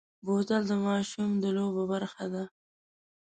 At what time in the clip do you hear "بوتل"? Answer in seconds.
0.25-0.61